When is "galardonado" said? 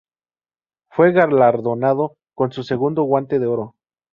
1.11-2.15